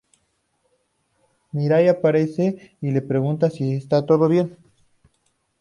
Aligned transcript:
Mirai 1.51 1.87
aparece 1.87 2.75
y 2.81 2.89
le 2.89 3.03
pregunta 3.03 3.51
si 3.51 3.73
está 3.75 4.03
todo 4.03 4.27
bien. 4.27 4.57